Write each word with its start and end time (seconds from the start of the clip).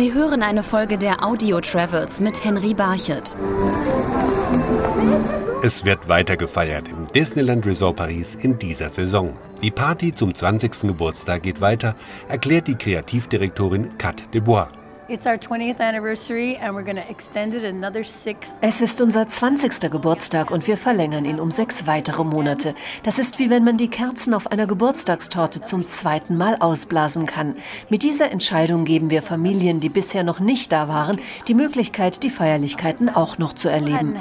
Sie 0.00 0.14
hören 0.14 0.42
eine 0.42 0.62
Folge 0.62 0.96
der 0.96 1.22
Audio 1.22 1.60
Travels 1.60 2.22
mit 2.22 2.42
Henry 2.42 2.72
Barchet. 2.72 3.36
Es 5.62 5.84
wird 5.84 6.08
weiter 6.08 6.38
gefeiert 6.38 6.88
im 6.88 7.06
Disneyland 7.08 7.66
Resort 7.66 7.96
Paris 7.96 8.34
in 8.34 8.58
dieser 8.58 8.88
Saison. 8.88 9.36
Die 9.60 9.70
Party 9.70 10.14
zum 10.14 10.32
20. 10.32 10.88
Geburtstag 10.88 11.42
geht 11.42 11.60
weiter, 11.60 11.96
erklärt 12.30 12.68
die 12.68 12.76
Kreativdirektorin 12.76 13.98
Kat 13.98 14.22
Debois. 14.32 14.68
Es 18.60 18.80
ist 18.80 19.00
unser 19.00 19.26
20. 19.26 19.90
Geburtstag 19.90 20.52
und 20.52 20.68
wir 20.68 20.76
verlängern 20.76 21.24
ihn 21.24 21.40
um 21.40 21.50
sechs 21.50 21.88
weitere 21.88 22.22
Monate. 22.22 22.76
Das 23.02 23.18
ist 23.18 23.40
wie 23.40 23.50
wenn 23.50 23.64
man 23.64 23.76
die 23.76 23.88
Kerzen 23.88 24.34
auf 24.34 24.52
einer 24.52 24.68
Geburtstagstorte 24.68 25.62
zum 25.62 25.84
zweiten 25.84 26.36
Mal 26.36 26.54
ausblasen 26.60 27.26
kann. 27.26 27.56
Mit 27.88 28.04
dieser 28.04 28.30
Entscheidung 28.30 28.84
geben 28.84 29.10
wir 29.10 29.22
Familien, 29.22 29.80
die 29.80 29.88
bisher 29.88 30.22
noch 30.22 30.38
nicht 30.38 30.70
da 30.70 30.86
waren, 30.86 31.20
die 31.48 31.54
Möglichkeit, 31.54 32.22
die 32.22 32.30
Feierlichkeiten 32.30 33.08
auch 33.08 33.36
noch 33.36 33.54
zu 33.54 33.68
erleben. 33.68 34.16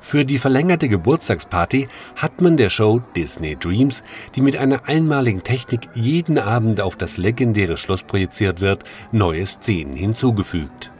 Für 0.00 0.24
die 0.24 0.38
verlängerte 0.38 0.88
Geburtstagsparty 0.88 1.88
hat 2.16 2.40
man 2.40 2.56
der 2.56 2.70
Show 2.70 3.02
Disney 3.14 3.54
Dreams, 3.56 4.02
die 4.34 4.40
mit 4.40 4.56
einer 4.56 4.88
einmaligen 4.88 5.42
Technik 5.42 5.90
jeden 5.92 6.38
Abend 6.38 6.80
auf 6.80 6.96
das 6.96 7.18
legendäre 7.18 7.76
Schloss 7.76 8.02
projiziert 8.30 8.60
wird, 8.60 8.84
neue 9.12 9.44
Szenen 9.44 9.92
hinzugefügt. 9.92 10.90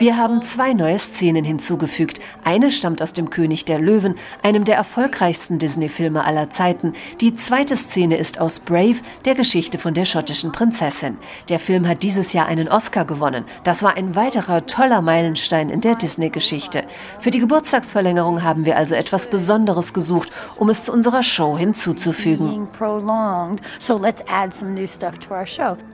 Wir 0.00 0.16
haben 0.16 0.42
zwei 0.42 0.72
neue 0.72 0.98
Szenen 0.98 1.44
hinzugefügt. 1.44 2.20
Eine 2.42 2.72
stammt 2.72 3.00
aus 3.00 3.12
dem 3.12 3.30
König 3.30 3.64
der 3.64 3.78
Löwen, 3.78 4.16
einem 4.42 4.64
der 4.64 4.74
erfolgreichsten 4.74 5.58
Disney-Filme 5.58 6.24
aller 6.24 6.50
Zeiten. 6.50 6.94
Die 7.20 7.36
zweite 7.36 7.76
Szene 7.76 8.16
ist 8.16 8.40
aus 8.40 8.58
Brave, 8.58 8.96
der 9.24 9.36
Geschichte 9.36 9.78
von 9.78 9.94
der 9.94 10.04
schottischen 10.04 10.50
Prinzessin. 10.50 11.16
Der 11.48 11.60
Film 11.60 11.86
hat 11.86 12.02
dieses 12.02 12.32
Jahr 12.32 12.46
einen 12.46 12.68
Oscar 12.68 13.04
gewonnen. 13.04 13.44
Das 13.62 13.84
war 13.84 13.96
ein 13.96 14.16
weiterer 14.16 14.66
toller 14.66 15.00
Meilenstein 15.00 15.70
in 15.70 15.80
der 15.80 15.94
Disney-Geschichte. 15.94 16.82
Für 17.20 17.30
die 17.30 17.38
Geburtstagsverlängerung 17.38 18.42
haben 18.42 18.64
wir 18.64 18.76
also 18.76 18.96
etwas 18.96 19.28
Besonderes 19.28 19.94
gesucht, 19.94 20.32
um 20.56 20.70
es 20.70 20.82
zu 20.82 20.92
unserer 20.92 21.22
Show 21.22 21.56
hinzuzufügen. 21.56 22.66
So 23.78 23.98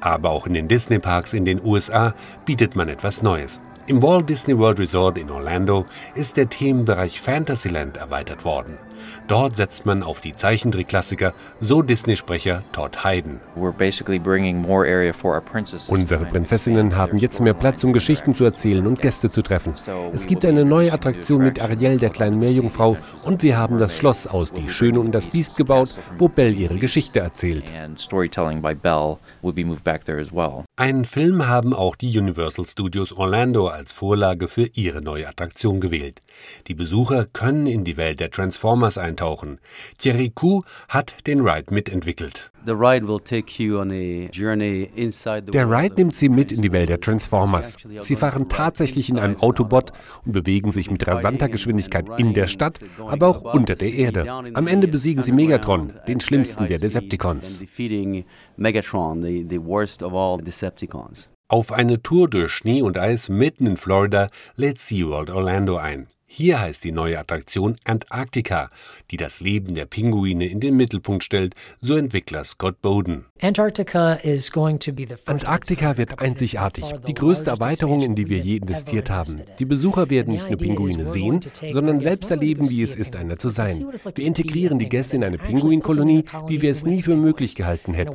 aber 0.01 0.31
auch 0.31 0.47
in 0.47 0.55
den 0.55 0.69
Disney-Parks 0.69 1.33
in 1.33 1.45
den 1.45 1.65
USA 1.65 2.15
bietet 2.45 2.77
man 2.77 2.89
etwas 2.89 3.23
Neues. 3.23 3.61
Im 3.87 4.03
Walt 4.03 4.29
Disney 4.29 4.57
World 4.57 4.79
Resort 4.79 5.19
in 5.19 5.31
Orlando 5.31 5.85
ist 6.15 6.37
der 6.37 6.49
Themenbereich 6.49 7.21
Fantasyland 7.21 7.97
erweitert 7.97 8.45
worden. 8.45 8.79
Dort 9.29 9.57
setzt 9.57 9.87
man 9.87 10.03
auf 10.03 10.21
die 10.21 10.35
Zeichentrickklassiker, 10.35 11.35
so 11.61 11.83
Disney-Sprecher 11.83 12.63
Todd 12.73 13.05
Hayden. 13.05 13.41
Unsere 15.89 16.25
Prinzessinnen 16.25 16.97
haben 16.97 17.19
jetzt 17.19 17.41
mehr 17.41 17.55
Platz, 17.55 17.85
um 17.85 17.93
Geschichten 17.93 18.35
zu 18.35 18.45
erzählen 18.45 18.87
und 18.87 19.01
Gäste 19.01 19.31
zu 19.31 19.43
treffen. 19.43 19.75
Es 20.13 20.27
gibt 20.27 20.45
eine 20.45 20.65
neue 20.65 20.93
Attraktion 20.93 21.43
mit 21.43 21.61
Ariel, 21.61 21.99
der 21.99 22.11
kleinen 22.11 22.39
Meerjungfrau, 22.39 22.97
und 23.25 23.43
wir 23.43 23.57
haben 23.57 23.79
das 23.79 23.97
Schloss 23.97 24.27
aus 24.27 24.53
Die 24.53 24.69
Schöne 24.69 25.01
und 25.01 25.13
das 25.13 25.29
Biest 25.29 25.57
gebaut, 25.57 25.95
wo 26.19 26.29
Belle 26.29 26.53
ihre 26.53 26.79
Geschichte 26.79 27.21
erzählt. 27.21 27.71
Einen 30.77 31.05
Film 31.05 31.49
haben 31.49 31.75
auch 31.75 31.97
die 31.97 32.19
Universal 32.19 32.65
Studios 32.65 33.13
Orlando 33.13 33.69
als 33.69 33.93
Vorlage 33.93 34.49
für 34.49 34.67
ihre 34.75 35.03
neue 35.03 35.29
Attraktion 35.29 35.81
gewählt. 35.81 36.23
Die 36.67 36.75
Besucher 36.75 37.27
können 37.27 37.67
in 37.67 37.85
die 37.85 37.97
Welt 37.97 38.21
der 38.21 38.31
Transformers 38.31 38.90
eintauchen. 38.99 39.59
Thierry 39.99 40.31
Coup 40.35 40.65
hat 40.89 41.27
den 41.27 41.41
Ride 41.41 41.73
mitentwickelt. 41.73 42.51
Der 45.53 45.71
Ride 45.71 45.95
nimmt 45.97 46.15
Sie 46.15 46.29
mit 46.29 46.53
in 46.53 46.63
die 46.63 46.73
Welt 46.73 46.89
der 46.89 47.01
Transformers. 47.01 47.77
Sie 48.03 48.17
fahren 48.17 48.49
tatsächlich 48.49 49.09
in 49.09 49.19
einem 49.19 49.41
Autobot 49.41 49.93
und 50.25 50.33
bewegen 50.33 50.71
sich 50.71 50.91
mit 50.91 51.07
rasanter 51.07 51.49
Geschwindigkeit 51.49 52.07
in 52.19 52.35
der 52.35 52.47
Stadt, 52.47 52.79
aber 52.99 53.29
auch 53.29 53.55
unter 53.55 53.77
der 53.77 53.93
Erde. 53.93 54.31
Am 54.31 54.67
Ende 54.67 54.89
besiegen 54.89 55.23
Sie 55.23 55.33
Megatron, 55.33 55.95
den 56.07 56.21
schlimmsten 56.21 56.67
der 56.67 56.79
Decepticons. 56.79 57.61
Auf 61.51 61.73
eine 61.73 62.01
Tour 62.01 62.31
durch 62.31 62.53
Schnee 62.53 62.81
und 62.81 62.97
Eis 62.97 63.29
mitten 63.29 63.67
in 63.67 63.77
Florida 63.77 64.31
lädt 64.55 64.79
SeaWorld 64.79 65.31
Orlando 65.31 65.79
ein. 65.79 66.07
Hier 66.25 66.61
heißt 66.61 66.85
die 66.85 66.93
neue 66.93 67.19
Attraktion 67.19 67.75
Antarctica, 67.83 68.69
die 69.11 69.17
das 69.17 69.41
Leben 69.41 69.75
der 69.75 69.87
Pinguine 69.87 70.47
in 70.47 70.61
den 70.61 70.77
Mittelpunkt 70.77 71.25
stellt, 71.25 71.57
so 71.81 71.97
Entwickler 71.97 72.45
Scott 72.45 72.81
Bowden. 72.81 73.27
Antarctica 75.27 75.97
wird 75.97 76.21
einzigartig, 76.21 76.85
die 77.09 77.15
größte 77.15 77.51
Erweiterung, 77.51 78.03
in 78.03 78.15
die 78.15 78.29
wir 78.29 78.39
je 78.39 78.59
investiert 78.59 79.11
haben. 79.11 79.43
Die 79.59 79.65
Besucher 79.65 80.09
werden 80.09 80.33
nicht 80.33 80.49
nur 80.49 80.57
Pinguine 80.57 81.05
sehen, 81.05 81.41
sondern 81.73 81.99
selbst 81.99 82.31
erleben, 82.31 82.71
wie 82.71 82.85
es 82.85 82.95
ist, 82.95 83.17
einer 83.17 83.39
zu 83.39 83.49
sein. 83.49 83.89
Wir 84.15 84.25
integrieren 84.25 84.79
die 84.79 84.89
Gäste 84.89 85.17
in 85.17 85.25
eine 85.25 85.39
Pinguinkolonie, 85.39 86.27
wie 86.47 86.63
wir 86.63 86.71
es 86.71 86.85
nie 86.85 87.03
für 87.03 87.17
möglich 87.17 87.57
gehalten 87.57 87.93
hätten. 87.93 88.15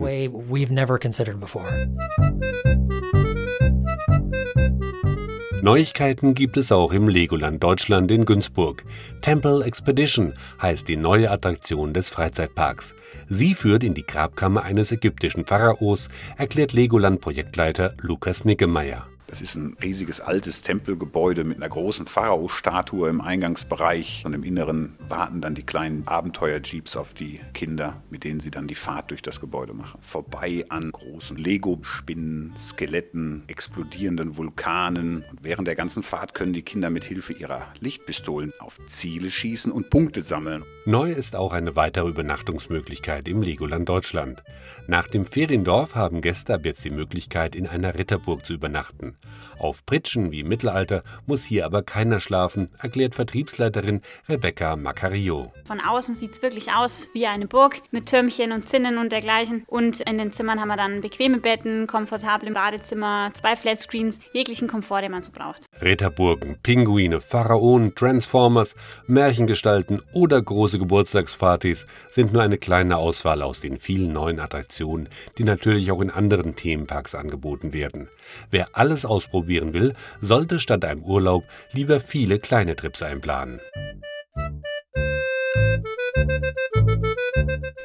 Neuigkeiten 5.66 6.36
gibt 6.36 6.58
es 6.58 6.72
auch 6.72 6.94
im 6.94 7.08
Legoland 7.08 7.64
Deutschland 7.64 8.12
in 8.12 8.26
Günzburg. 8.26 8.84
Temple 9.22 9.64
Expedition 9.64 10.36
heißt 10.62 10.88
die 10.88 10.96
neue 10.96 11.31
Attraktion 11.31 11.92
des 11.92 12.08
Freizeitparks. 12.12 12.94
Sie 13.30 13.56
führt 13.56 13.84
in 13.84 13.96
die 13.96 14.06
Grabkammer 14.06 14.62
eines 14.62 14.92
ägyptischen 14.92 15.44
Pharaos, 15.44 16.09
erklärt 16.38 16.74
Legoland-Projektleiter 16.74 17.96
Lukas 18.00 18.46
Nickemeyer. 18.46 19.08
Das 19.28 19.41
ist 19.41 19.56
ein 19.56 19.75
riesiges 19.81 20.22
altes 20.22 20.62
Tempelgebäude 20.62 21.44
mit 21.44 21.58
einer 21.58 21.69
großen 21.69 22.06
Pharao-Statue 22.06 23.09
im 23.09 23.22
Eingangsbereich 23.22 24.24
und 24.25 24.34
im 24.34 24.44
Inneren 24.44 24.96
warten 25.09 25.41
dann 25.41 25.56
die 25.56 25.63
kleinen 25.63 26.08
Abenteuer-Jeeps 26.08 26.96
auf 26.96 27.13
die 27.13 27.40
Kinder, 27.53 28.03
mit 28.09 28.24
denen 28.24 28.40
sie 28.40 28.52
dann 28.52 28.68
die 28.68 28.75
Fahrt 28.75 29.09
durch 29.09 29.24
das 29.24 29.40
Gebäude 29.40 29.74
machen. 29.74 30.00
Vorbei 30.02 30.66
an 30.69 30.91
großen 30.91 31.38
Lego-Spinnen, 31.38 32.53
Skeletten, 32.56 33.44
explodierenden 33.47 34.38
Vulkanen 34.38 35.25
und 35.30 35.44
während 35.44 35.68
der 35.68 35.75
ganzen 35.75 36.03
Fahrt 36.03 36.35
können 36.35 36.53
die 36.53 36.62
Kinder 36.62 36.91
mit 36.91 37.03
Hilfe 37.03 37.34
ihrer 37.34 37.68
Lichtpistolen 37.80 38.53
auf 38.59 38.80
Ziele 38.85 39.31
schießen 39.31 39.72
und 39.72 39.90
Punkte 39.90 40.22
sammeln. 40.22 40.64
Neu 40.85 41.12
ist 41.12 41.35
auch 41.35 41.53
eine 41.53 41.75
weitere 41.75 42.09
Übernachtungsmöglichkeit 42.09 43.28
im 43.28 43.41
Legoland 43.41 43.90
Deutschland. 43.90 44.44
Nach 44.88 45.08
dem 45.08 45.25
Feriendorf 45.25 45.96
haben 45.96 46.22
Gäste 46.22 46.53
ab 46.53 46.66
jetzt 46.66 46.85
die 46.85 46.91
Möglichkeit, 46.91 47.56
in 47.56 47.66
einer 47.66 47.97
Ritterburg 47.97 48.46
zu 48.46 48.53
übernachten. 48.53 49.15
Auf 49.58 49.86
Pritschen 49.86 50.31
wie 50.31 50.42
im 50.42 50.48
Mittelalter 50.48 51.02
muss 51.26 51.46
hier 51.46 51.66
aber 51.66 51.81
keiner 51.81 52.20
schlafen, 52.20 52.70
erklärt 52.80 53.16
Vertriebsleiterin 53.16 54.02
Rebecca 54.28 54.76
Macario. 54.76 55.52
Von 55.66 55.80
außen 55.80 56.14
sieht 56.14 56.34
es 56.34 56.42
wirklich 56.42 56.72
aus 56.74 57.09
wie 57.14 57.26
eine 57.26 57.48
Burg 57.48 57.81
mit 57.92 58.08
Türmchen 58.08 58.52
und 58.52 58.68
Zinnen 58.68 58.98
und 58.98 59.12
dergleichen. 59.12 59.64
Und 59.68 60.02
in 60.02 60.18
den 60.18 60.31
Zimmern 60.31 60.59
haben 60.59 60.68
wir 60.68 60.78
dann 60.78 61.02
bequeme 61.02 61.38
Betten, 61.38 61.88
komfortable 61.88 62.52
Badezimmer, 62.52 63.31
zwei 63.34 63.56
Flatscreens, 63.56 64.20
jeglichen 64.34 64.68
Komfort, 64.68 65.02
den 65.02 65.12
man 65.12 65.22
so 65.22 65.32
braucht. 65.32 65.66
Ritterburgen, 65.82 66.58
Pinguine, 66.62 67.22
Pharaonen, 67.22 67.96
Transformers, 67.96 68.76
Märchengestalten 69.08 70.02
oder 70.14 70.42
große 70.42 70.80
Geburtstagspartys 70.80 71.86
sind 72.12 72.34
nur 72.34 72.42
eine 72.42 72.58
kleine 72.58 72.97
Auswahl 72.97 73.42
aus 73.42 73.62
den 73.62 73.78
vielen 73.78 74.14
neuen 74.14 74.40
Attraktionen, 74.40 75.09
die 75.38 75.44
natürlich 75.44 75.92
auch 75.92 76.02
in 76.02 76.09
anderen 76.09 76.56
Themenparks 76.56 77.16
angeboten 77.16 77.74
werden. 77.74 78.09
Wer 78.52 78.76
ausprobieren 79.05 79.73
will, 79.73 79.93
sollte 80.21 80.59
statt 80.59 80.83
einem 80.85 81.03
Urlaub 81.03 81.43
lieber 81.71 81.99
viele 81.99 82.39
kleine 82.39 82.75
Trips 82.75 83.01
einplanen. 83.01 83.59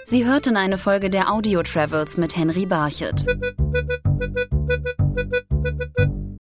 Sie 0.04 0.26
hörten 0.26 0.56
eine 0.56 0.78
Folge 0.78 1.08
der 1.08 1.32
Audio 1.32 1.62
Travels 1.62 2.16
mit 2.16 2.36
Henry 2.36 2.66
Barchet. 2.66 3.26